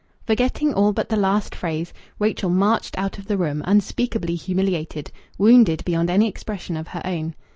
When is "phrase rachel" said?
1.53-2.49